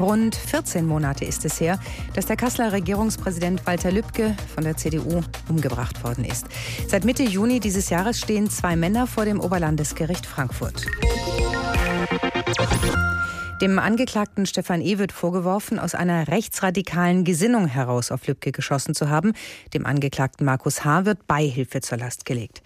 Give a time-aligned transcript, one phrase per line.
[0.00, 1.80] Rund 14 Monate ist es her,
[2.14, 6.46] dass der Kasseler Regierungspräsident Walter Lübcke von der CDU umgebracht worden ist.
[6.86, 10.86] Seit Mitte Juni dieses Jahres stehen zwei Männer vor dem Oberlandesgericht Frankfurt.
[13.60, 14.98] Dem Angeklagten Stefan E.
[14.98, 19.32] wird vorgeworfen, aus einer rechtsradikalen Gesinnung heraus auf Lübcke geschossen zu haben.
[19.74, 21.06] Dem Angeklagten Markus H.
[21.06, 22.62] wird Beihilfe zur Last gelegt.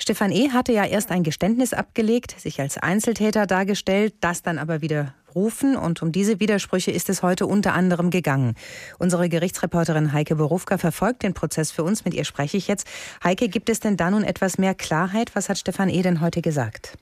[0.00, 0.50] Stefan E.
[0.50, 5.76] hatte ja erst ein Geständnis abgelegt, sich als Einzeltäter dargestellt, das dann aber wieder rufen
[5.76, 8.54] und um diese Widersprüche ist es heute unter anderem gegangen.
[8.98, 12.86] Unsere Gerichtsreporterin Heike Borufka verfolgt den Prozess für uns, mit ihr spreche ich jetzt.
[13.22, 15.34] Heike, gibt es denn da nun etwas mehr Klarheit?
[15.34, 16.02] Was hat Stefan E.
[16.02, 16.96] denn heute gesagt?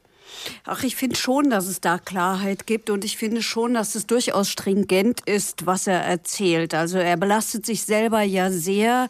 [0.65, 4.07] Ach, ich finde schon, dass es da Klarheit gibt und ich finde schon, dass es
[4.07, 6.75] durchaus stringent ist, was er erzählt.
[6.75, 9.09] Also er belastet sich selber ja sehr.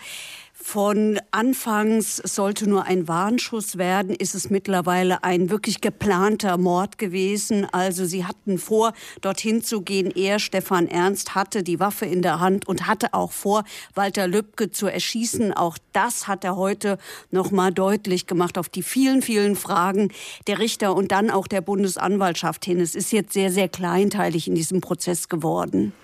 [0.62, 7.66] Von anfangs sollte nur ein Warnschuss werden, ist es mittlerweile ein wirklich geplanter Mord gewesen.
[7.72, 10.12] Also sie hatten vor, dorthin zu gehen.
[10.14, 13.64] Er, Stefan Ernst, hatte die Waffe in der Hand und hatte auch vor,
[13.94, 15.54] Walter Lübcke zu erschießen.
[15.54, 16.98] Auch das hat er heute
[17.30, 20.12] noch mal deutlich gemacht auf die vielen, vielen Fragen
[20.46, 22.80] der Richter und dann auch der Bundesanwaltschaft hin.
[22.80, 25.94] Es ist jetzt sehr, sehr kleinteilig in diesem Prozess geworden.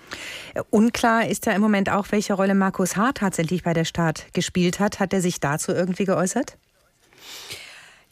[0.69, 3.13] Unklar ist ja im Moment auch, welche Rolle Markus H.
[3.13, 4.99] tatsächlich bei der Staat gespielt hat.
[4.99, 6.57] Hat er sich dazu irgendwie geäußert?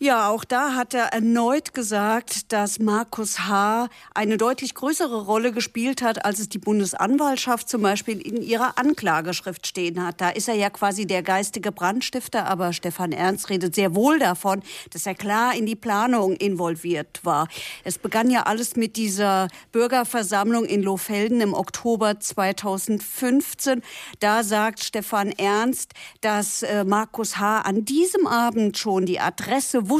[0.05, 3.87] Ja, auch da hat er erneut gesagt, dass Markus H.
[4.13, 9.65] eine deutlich größere Rolle gespielt hat, als es die Bundesanwaltschaft zum Beispiel in ihrer Anklageschrift
[9.65, 10.21] stehen hat.
[10.21, 14.61] Da ist er ja quasi der geistige Brandstifter, aber Stefan Ernst redet sehr wohl davon,
[14.91, 17.47] dass er klar in die Planung involviert war.
[17.83, 23.81] Es begann ja alles mit dieser Bürgerversammlung in Lohfelden im Oktober 2015.
[24.19, 27.61] Da sagt Stefan Ernst, dass äh, Markus H.
[27.61, 29.94] an diesem Abend schon die Adresse wusste,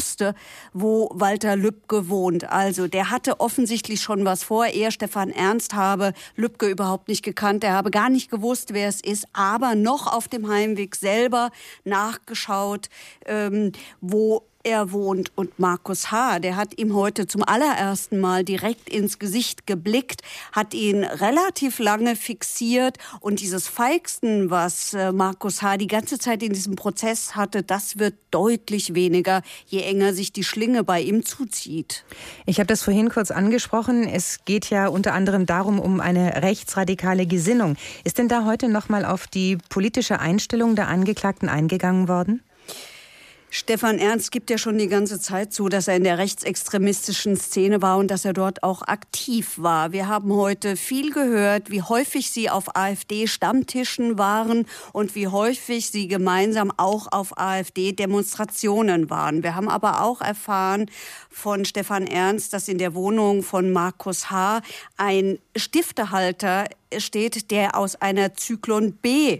[0.73, 2.49] wo Walter Lübcke wohnt.
[2.49, 4.65] Also der hatte offensichtlich schon was vor.
[4.65, 7.63] Er, Stefan Ernst, habe Lübcke überhaupt nicht gekannt.
[7.63, 11.51] Er habe gar nicht gewusst, wer es ist, aber noch auf dem Heimweg selber
[11.83, 12.89] nachgeschaut,
[13.25, 15.31] ähm, wo er wohnt.
[15.35, 20.21] Und Markus H., der hat ihm heute zum allerersten Mal direkt ins Gesicht geblickt,
[20.51, 22.97] hat ihn relativ lange fixiert.
[23.19, 25.77] Und dieses Feigsten, was äh, Markus H.
[25.77, 30.43] die ganze Zeit in diesem Prozess hatte, das wird deutlich weniger, je enger sich die
[30.43, 32.03] Schlinge bei ihm zuzieht.
[32.45, 34.07] Ich habe das vorhin kurz angesprochen.
[34.07, 37.77] Es geht ja unter anderem darum, um eine rechtsradikale Gesinnung.
[38.03, 42.41] Ist denn da heute noch mal auf die politische Einstellung der Angeklagten eingegangen worden?
[43.57, 47.81] Stefan Ernst gibt ja schon die ganze Zeit zu, dass er in der rechtsextremistischen Szene
[47.81, 49.93] war und dass er dort auch aktiv war.
[49.93, 56.09] Wir haben heute viel gehört, wie häufig sie auf AfD-Stammtischen waren und wie häufig sie
[56.09, 59.41] gemeinsam auch auf AfD-Demonstrationen waren.
[59.41, 60.91] Wir haben aber auch erfahren
[61.29, 64.63] von Stefan Ernst, dass in der Wohnung von Markus H.
[64.97, 66.65] ein Stiftehalter
[66.97, 69.39] steht, der aus einer Zyklon B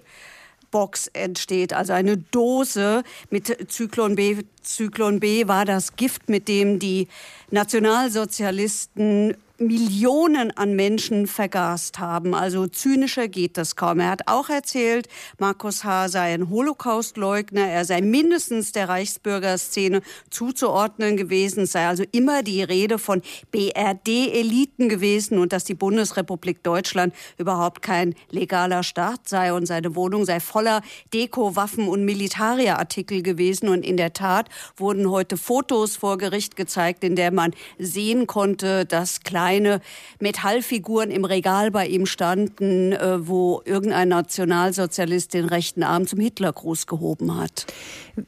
[0.76, 4.44] Box entsteht, also eine Dose mit Zyklon B.
[4.66, 7.08] Zyklon B war das Gift, mit dem die
[7.52, 12.34] Nationalsozialisten Millionen an Menschen vergast haben.
[12.34, 14.00] Also zynischer geht das kaum.
[14.02, 15.08] Er hat auch erzählt,
[15.40, 16.10] Markus H.
[16.10, 22.64] sei ein Holocaustleugner, er sei mindestens der Reichsbürgerszene zuzuordnen gewesen, es sei also immer die
[22.64, 23.22] Rede von
[23.52, 30.26] BRD-Eliten gewesen und dass die Bundesrepublik Deutschland überhaupt kein legaler Staat sei und seine Wohnung
[30.26, 30.82] sei voller
[31.14, 33.70] Deko, Waffen und Militarierartikel gewesen.
[33.70, 38.86] Und in der Tat wurden heute Fotos vor Gericht gezeigt, in der man sehen konnte,
[38.86, 39.82] dass kleine
[40.20, 46.88] Metallfiguren im Regal bei ihm standen, äh, wo irgendein Nationalsozialist den rechten Arm zum Hitlergruß
[46.88, 47.68] gehoben hat.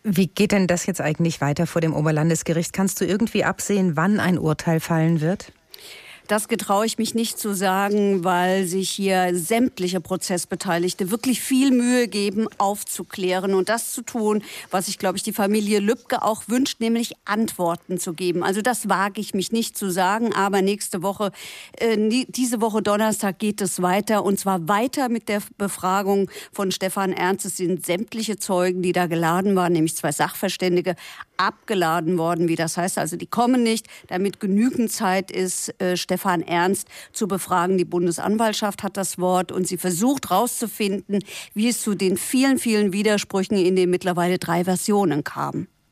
[0.04, 2.74] Wie geht denn das jetzt eigentlich weiter vor dem Oberlandesgericht?
[2.74, 5.52] Kannst du irgendwie absehen, wann ein Urteil fallen wird?
[6.28, 12.10] Das getraue ich mich nicht zu sagen, weil sich hier sämtliche Prozessbeteiligte wirklich viel Mühe
[12.10, 16.82] geben, aufzuklären und das zu tun, was ich, glaube ich, die Familie Lübcke auch wünscht,
[16.82, 18.44] nämlich Antworten zu geben.
[18.44, 21.32] Also das wage ich mich nicht zu sagen, aber nächste Woche,
[21.78, 27.14] äh, diese Woche Donnerstag geht es weiter und zwar weiter mit der Befragung von Stefan
[27.14, 27.46] Ernst.
[27.46, 30.96] Es sind sämtliche Zeugen, die da geladen waren, nämlich zwei Sachverständige,
[31.38, 32.98] abgeladen worden, wie das heißt.
[32.98, 37.78] Also die kommen nicht, damit genügend Zeit ist, äh, Stefan Ernst zu befragen.
[37.78, 41.20] Die Bundesanwaltschaft hat das Wort und sie versucht herauszufinden,
[41.54, 45.68] wie es zu den vielen, vielen Widersprüchen in den mittlerweile drei Versionen kam.